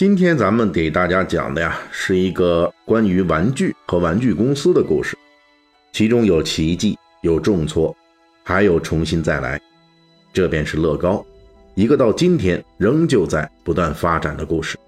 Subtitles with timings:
[0.00, 5.14] 今天咱们给大家讲的呀，是一个关于玩具和玩具公司的故事，
[5.92, 7.94] 其中有奇迹，有重挫，
[8.42, 9.60] 还有重新再来。
[10.32, 11.22] 这便是乐高，
[11.74, 14.78] 一个到今天仍旧在不断发展的故事。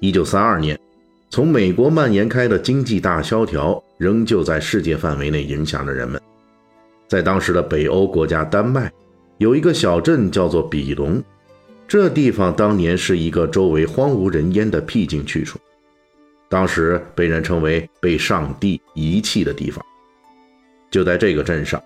[0.00, 0.78] 一九三二年，
[1.30, 6.20] 从美国蔓延开的经济大萧条，仍旧在世界范围内影响着人们。
[7.08, 8.92] 在当时的北欧国家丹麦，
[9.38, 11.24] 有一个小镇叫做比隆。
[11.88, 15.56] 这地方当年是一个周围荒无人烟的僻静去处，
[16.48, 19.84] 当时被人称为被上帝遗弃的地方。
[20.90, 21.80] 就在这个镇上，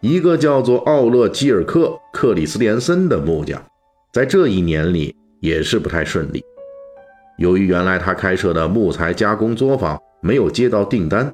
[0.00, 3.60] 一个叫做奥勒基尔克·克里斯连森的木匠，
[4.12, 6.44] 在这一年里也是不太顺利。
[7.38, 11.32] 由于原来他开设的木材加工作坊没有接到订单，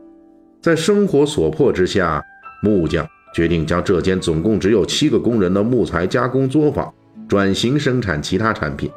[0.62, 2.22] 在生活所迫之下，
[2.62, 6.90] 木匠决定将这间总共只有七个工人的木材加工作坊。
[7.28, 8.88] 转型生产其他产品，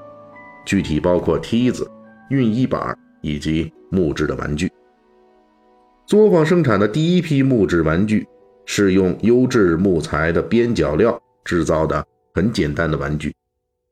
[0.64, 1.90] 具体包括梯子、
[2.30, 4.72] 熨衣板以及木质的玩具。
[6.06, 8.28] 作坊生产的第一批木质玩具
[8.66, 12.06] 是用优质木材的边角料制造的，
[12.36, 13.36] 很简单的玩具，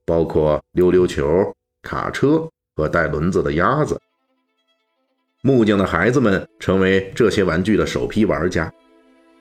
[0.05, 1.51] 包括溜溜球、
[1.81, 3.99] 卡车和带轮子的鸭子。
[5.41, 8.71] 木匠的孩子们成为这些玩具的首批玩家，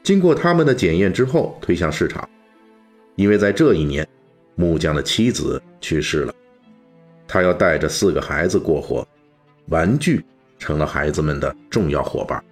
[0.03, 2.27] 经过他们的检验之后推向市场，
[3.17, 4.09] 因为在这一年。
[4.57, 6.35] 木匠的妻子去世了，
[7.29, 9.07] 他要带着四个孩子过活，
[9.69, 10.25] 玩具
[10.59, 12.43] 成了孩子们的重要伙伴。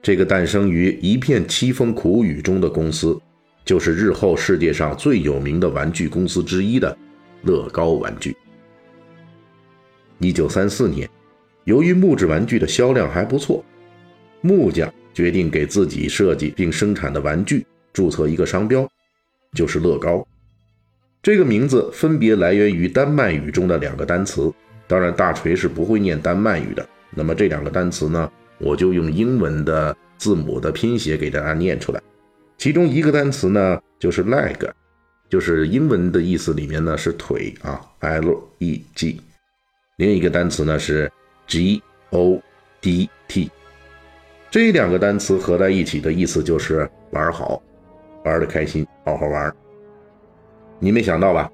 [0.00, 3.20] 这个诞生于一片凄风苦雨中的公司，
[3.64, 6.96] 就是日后世界上最有名的玩具公司之一的
[7.42, 8.34] 乐高玩具。
[10.18, 11.06] 一九三四年，
[11.64, 13.62] 由于木质玩具的销量还不错，
[14.40, 18.90] 木匠决定给自己设计并生产的玩具注册一个商标。
[19.52, 20.26] 就是乐高，
[21.22, 24.52] 这个名字分别来源于丹麦语中的两个单词。
[24.86, 26.86] 当然，大锤是不会念丹麦语的。
[27.10, 32.00] 那么这两个单词呢，我就用英文的字母的拼写给大家念出来。
[32.56, 34.70] 其中一个单词呢，就是 leg，
[35.28, 39.20] 就是英文的意思里面呢是腿啊，l e g。
[39.96, 41.10] 另一个单词呢是
[41.46, 42.40] g o
[42.80, 43.50] d t，
[44.50, 47.60] 这两个单词合在一起的意思就是玩好。
[48.26, 49.54] 玩的开心，好好玩。
[50.80, 51.50] 你没想到吧？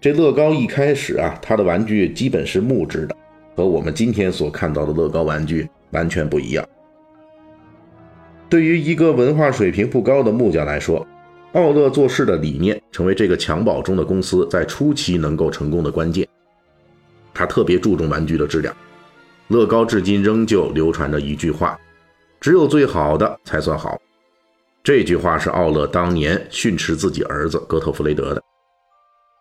[0.00, 3.16] 这乐高一开始啊，它的玩具基本是木质的，
[3.56, 6.68] 和我们今天所看到的乐高玩具完全不一样。
[8.48, 11.06] 对于一个文化水平不高的木匠来说，
[11.52, 16.26] 奥乐做事的理念成为这个襁褓中的公司在初期能够成功的关键。
[17.32, 18.74] 他特别注重玩具的质量。
[19.48, 21.78] 乐高至今仍旧流传着一句话：
[22.40, 23.98] 只有最好的才算好。
[24.88, 28.42] 这句话是奥勒当年训斥自己儿子哥特弗雷德的。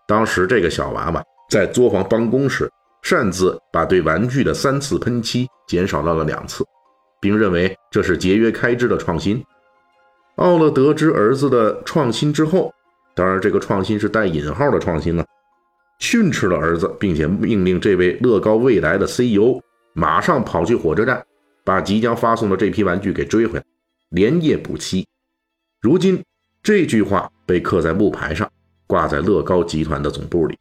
[0.06, 2.70] 当时这个小娃娃在作坊帮工时，
[3.02, 6.66] 擅自把对玩具的三次喷漆减少到了两次，
[7.22, 9.42] 并认为这是节约开支的创新。
[10.36, 12.70] 奥勒得知儿子的创新之后，
[13.16, 15.26] 当然这个创新是带引号的创新了，
[16.00, 19.62] 训斥了儿子，并且命令这位乐高未来的 CEO
[19.94, 21.26] 马上跑去火车站，
[21.64, 23.66] 把即将发送的这批玩具给追回来，
[24.10, 25.08] 连夜补漆。
[25.88, 26.22] 如今，
[26.62, 28.52] 这句话被刻在木牌上，
[28.88, 30.60] 挂在乐高集团的总部里。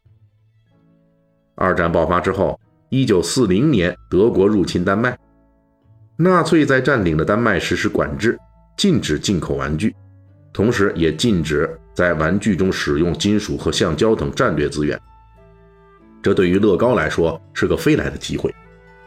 [1.55, 2.57] 二战爆发之后，
[2.87, 5.19] 一九四零年，德国入侵丹麦，
[6.15, 8.39] 纳粹在占领的丹麦实施管制，
[8.77, 9.93] 禁止进口玩具，
[10.53, 14.97] 同时也禁止在玩具中使用金属和橡胶等战略资源。
[16.21, 18.55] 这对于乐高来说是个飞来的机会，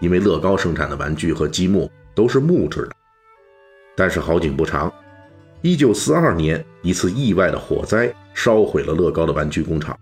[0.01, 2.91] 因为乐高生产的玩具和积木都是木质的。
[3.97, 4.93] 但是好景不长。
[5.63, 9.95] 一九四二年，一次意外的火灾烧毁了乐高的玩具工厂，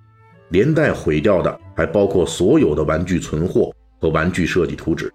[0.50, 5.12] 连带毁掉的还包括所有的玩具存货和玩具设计图纸。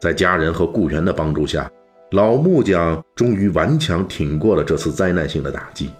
[0.00, 1.70] 在家人和雇员的帮助下，
[2.12, 5.90] 老木匠终于顽强挺过了这次灾难性的打击。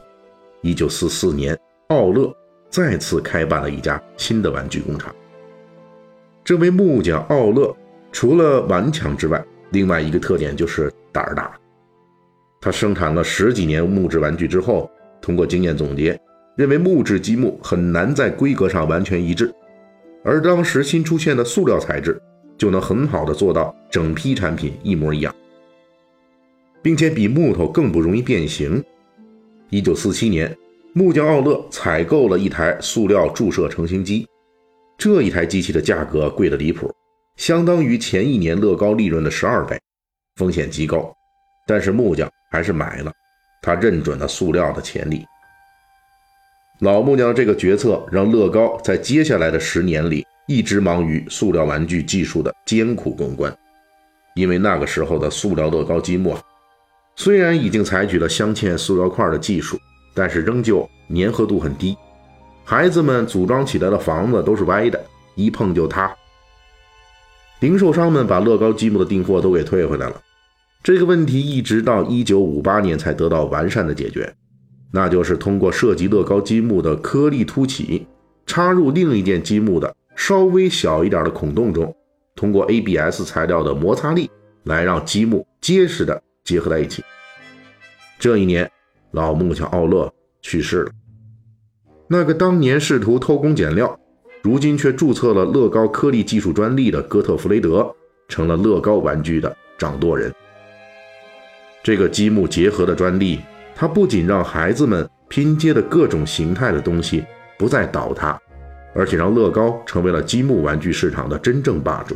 [0.62, 1.54] 一九四四年，
[1.88, 2.34] 奥勒
[2.70, 5.14] 再次开办了一家新的玩具工厂。
[6.42, 7.76] 这位木匠奥勒
[8.10, 11.54] 除了顽强之外，另外一个特点就是胆儿大。
[12.60, 14.90] 他生产了十几年木质玩具之后，
[15.20, 16.18] 通过经验总结，
[16.56, 19.52] 认为木质积木很难在规格上完全一致，
[20.24, 22.20] 而当时新出现的塑料材质
[22.56, 25.32] 就能很好的做到整批产品一模一样，
[26.82, 28.82] 并且比木头更不容易变形。
[29.70, 30.56] 一九四七年，
[30.94, 34.26] 木匠奥勒采购了一台塑料注射成型机，
[34.96, 36.92] 这一台机器的价格贵得离谱，
[37.36, 39.78] 相当于前一年乐高利润的十二倍，
[40.34, 41.14] 风险极高。
[41.68, 43.12] 但是木匠还是买了，
[43.60, 45.26] 他认准了塑料的潜力。
[46.78, 53.54] 老木匠这个决策让乐高在接下来的十年里一直忙于塑料玩具技术的艰苦攻关，
[54.34, 56.38] 因为那个时候的塑料乐高积木，
[57.16, 59.78] 虽然已经采取了镶嵌塑料块的技术，
[60.14, 61.94] 但是仍旧粘合度很低，
[62.64, 65.04] 孩子们组装起来的房子都是歪的，
[65.34, 66.16] 一碰就塌。
[67.60, 70.18] 零售商们把乐高积木的订货都给退回来了。
[70.82, 74.34] 这个问题一直到一九五八年才得到完善的解决，
[74.92, 78.06] 那就是通过设计乐高积木的颗粒凸起，
[78.46, 81.94] 插入另一件积木的稍微小一点的孔洞中，
[82.34, 84.30] 通过 ABS 材料的摩擦力
[84.64, 87.04] 来让积木结实的结合在一起。
[88.18, 88.70] 这一年，
[89.10, 90.10] 老木匠奥勒
[90.40, 90.90] 去世了。
[92.08, 93.98] 那个当年试图偷工减料，
[94.42, 97.94] 如今却注册了乐高颗粒技术专利的哥特弗雷德，
[98.28, 100.32] 成了乐高玩具的掌舵人。
[101.88, 103.40] 这个积木结合的专利，
[103.74, 107.24] 它不仅让孩子们拼接的各种形态的东西
[107.58, 108.38] 不再倒塌，
[108.94, 112.14] 而且让乐高成为了积木玩具市场的真正霸主。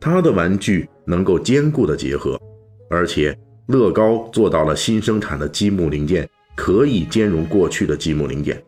[0.00, 2.36] 它的玩具能够坚固的结合，
[2.90, 3.38] 而且
[3.68, 8.60] 乐高做到了新生产的积木零件可以兼容过去的积木零件。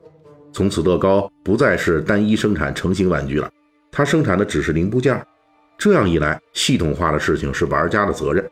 [0.52, 3.50] 从此，乐高不再是单一生产成型玩具了，
[3.90, 5.20] 它生产的只是零部件。
[5.76, 8.49] 这样一来，系统化的事情是玩家的责任。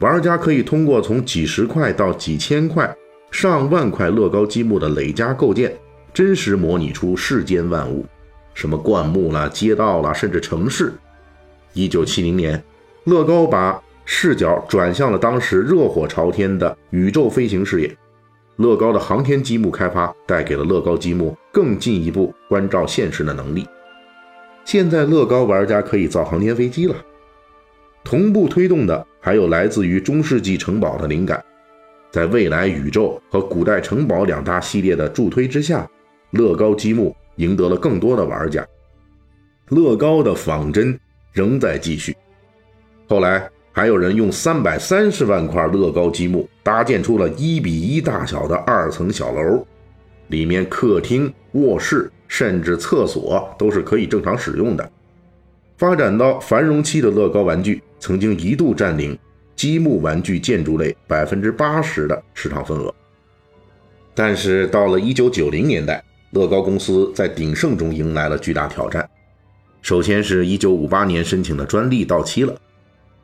[0.00, 2.96] 玩家可以通过从几十块到几千块、
[3.32, 5.76] 上万块乐高积木的累加构建，
[6.14, 8.06] 真实模拟出世间万物，
[8.54, 10.92] 什么灌木啦、街道啦，甚至城市。
[11.72, 12.62] 一九七零年，
[13.04, 17.96] 乐高把视角转向了当时热火朝天的宇宙飞行事业。
[18.56, 23.66] 乐高的航天积木开发带给了乐高积木更进一步关照现实的能力。
[24.64, 26.94] 现在，乐高玩家可以造航天飞机了。
[28.08, 31.44] 同步推动的还有来自于中世纪城堡的灵感，
[32.10, 35.86] 在未来宇宙和古代城堡两大系列的助推之下，
[36.30, 38.66] 乐高积木赢得了更多的玩家。
[39.68, 40.98] 乐高的仿真
[41.32, 42.16] 仍在继续。
[43.06, 49.66] 后来还有人用三百三十万块乐高积木搭建出了一比一大小的二层小楼，
[50.28, 54.92] 里面客厅、卧室甚至厕所都是可以正常使用的。
[55.78, 57.82] 发展到繁荣期的乐高玩具。
[58.00, 59.18] 曾经一度占领
[59.56, 62.94] 积木玩具建筑类百分之八十的市场份额，
[64.14, 69.08] 但是到了一九九零年代，乐高公司在鼎盛中迎来了巨大挑战。
[69.82, 72.56] 首先是一九五八年申请的专利到期了，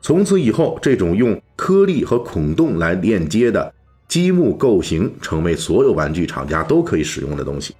[0.01, 3.73] 从此以后，这种用颗粒和孔洞来链接的
[4.09, 7.73] 积木构型，成为所有玩具厂家都可以使用的东西，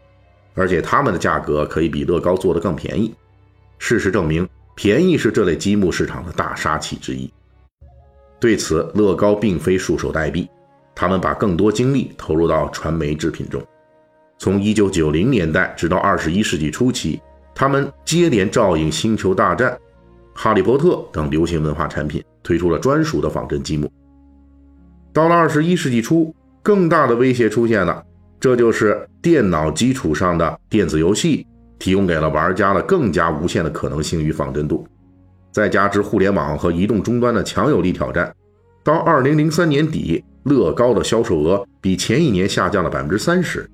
[0.53, 3.13] 而且它们的价格可以比乐高做的更便宜。
[3.77, 4.47] 事实证明。
[4.75, 7.31] 便宜是这类积木市场的大杀器之一。
[8.39, 10.47] 对此，乐高并非束手待毙，
[10.93, 13.63] 他们把更多精力投入到传媒制品中。
[14.37, 17.21] 从1990年代直到21世纪初期，
[17.55, 19.71] 他们接连照应《星球大战》
[20.33, 23.89] 《哈利波特》等流行文化产品，推出了专属的仿真积木。
[25.13, 28.03] 到了21世纪初，更大的威胁出现了，
[28.37, 31.47] 这就是电脑基础上的电子游戏。
[31.79, 34.87] 提供给了玩家了更加无限的可能性与仿真度，
[35.51, 38.33] 再加之互联网和移动终端的强有力挑战，
[38.83, 43.69] 到二零零三年底，乐高的销售额比前一年下降了百分之三十。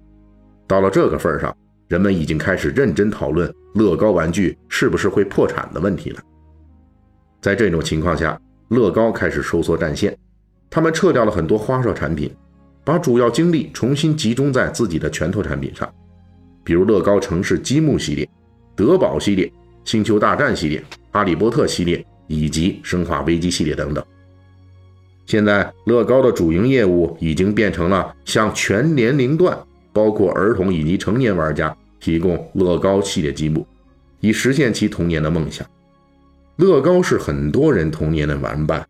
[0.67, 1.55] 到了这个份上，
[1.87, 6.19] 人们已经开始认真讨论乐高玩具是不是会破产的问题了。
[7.41, 8.39] 在这种情况下，
[8.69, 10.17] 乐高开始收缩战线，
[10.69, 12.33] 他们撤掉了很多花哨产品，
[12.85, 15.91] 把主要精力重新集中在自己的拳头产品上。
[16.63, 18.27] 比如乐高城市积木系列、
[18.75, 19.51] 德宝系列、
[19.83, 24.03] 星球大战系列、哈利波特系列以及生化危机系列等等。
[25.25, 29.57] 现在，乐高的主营业务已经变成了向全年龄段，
[29.91, 33.65] 包括儿童以及成年玩家提供乐高系列积木，
[34.19, 35.65] 以实现其童年的梦想。
[36.57, 38.85] 乐高是很多人童年的玩伴，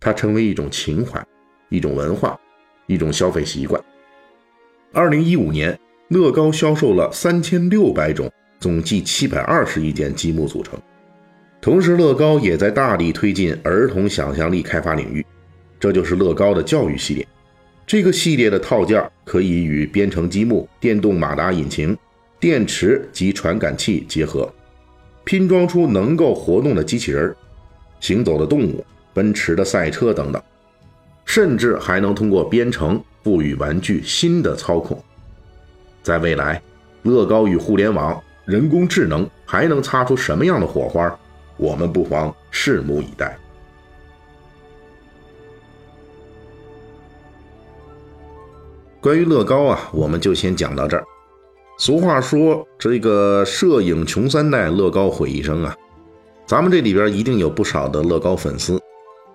[0.00, 1.24] 它成为一种情怀、
[1.68, 2.38] 一种文化、
[2.86, 3.82] 一种消费习惯。
[4.92, 5.78] 二零一五年。
[6.08, 10.80] 乐高销售了三千六百种，总计七百二十亿件积木组成。
[11.60, 15.24] 同时，乐高也在大力推进儿童想象力开发领域，
[15.78, 17.28] 这就是乐高的教育系列。
[17.86, 21.94] 这个系列的套件可以与编程积木、电动马达引擎、
[22.40, 24.50] 电池及传感器结合，
[25.24, 27.36] 拼装出能够活动的机器人、
[28.00, 30.42] 行走的动物、奔驰的赛车等等，
[31.26, 34.98] 甚至还能通过编程赋予玩具新的操控。
[36.02, 36.62] 在未来，
[37.02, 41.18] 乐高与互联网、人工智能还能擦出什么样的火花？
[41.56, 43.36] 我们不妨拭目以待。
[49.00, 51.04] 关于乐高啊，我们就先讲到这儿。
[51.78, 55.76] 俗话说：“这个摄影穷三代，乐高毁一生啊。”
[56.46, 58.80] 咱们这里边一定有不少的乐高粉丝。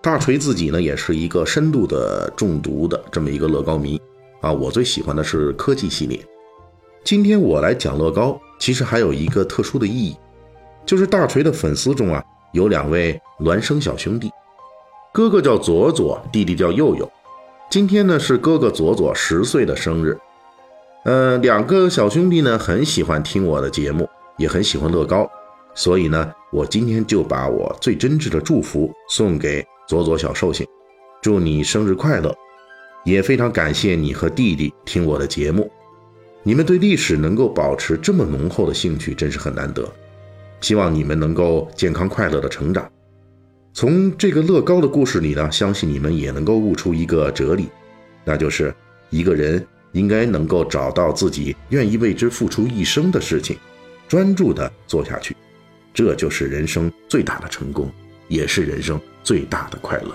[0.02, 4.02] 大锤自己呢，也是一个深度的中毒的这么一个乐高迷
[4.42, 4.52] 啊。
[4.52, 6.20] 我最喜欢的是科技系列。
[7.04, 10.16] 今天我来讲乐高，其实还有一个特殊的意义，
[10.86, 14.32] 就是大锤的粉丝中啊，有两位孪生小兄弟，
[15.12, 17.12] 哥哥叫左左，弟弟叫右右。
[17.70, 20.18] 今天呢是哥哥左左十岁的生日，
[21.04, 24.08] 呃，两个小兄弟呢很喜欢听我的节目，
[24.38, 25.30] 也很喜欢乐高，
[25.76, 30.66] 所以呢，我今天就把我最真挚的祝福送给左左小寿星，
[31.22, 32.34] 祝你生日快乐，
[33.04, 35.70] 也非常感谢你和弟弟听我的节目，
[36.46, 39.90] 你们对历史能够保持这么浓厚的兴趣真是很难得，
[40.60, 42.90] 希望你们能够健康快乐的成长。
[43.72, 47.70] 从这个乐高的故事里呢，相信你们也能够悟出一个哲理，
[48.26, 48.76] 那就是
[49.10, 53.58] 一个人应该能够找到自己愿意为之付出一生的事情，
[54.08, 55.34] 专注的做下去，
[55.94, 57.90] 这就是人生最大的成功，
[58.28, 60.14] 也是人生最大的快乐。